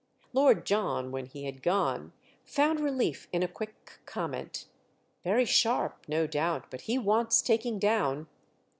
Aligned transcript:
Lord 0.33 0.65
John, 0.65 1.11
when 1.11 1.27
he 1.27 1.43
had 1.45 1.61
gone, 1.61 2.11
found 2.43 2.79
relief 2.79 3.27
in 3.31 3.43
a 3.43 3.47
quick 3.47 3.99
comment. 4.07 4.65
"Very 5.23 5.45
sharp, 5.45 6.05
no 6.07 6.25
doubt—but 6.25 6.81
he 6.81 6.97
wants 6.97 7.39
taking 7.43 7.77
down." 7.77 8.27